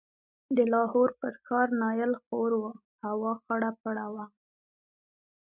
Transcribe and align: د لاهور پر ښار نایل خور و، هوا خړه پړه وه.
د 0.55 0.57
لاهور 0.73 1.09
پر 1.19 1.33
ښار 1.45 1.67
نایل 1.81 2.11
خور 2.23 2.51
و، 2.61 2.63
هوا 3.05 3.33
خړه 3.43 3.71
پړه 3.81 4.05
وه. 4.13 4.25